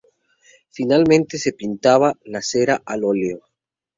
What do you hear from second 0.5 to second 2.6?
Finalmente se pintaba la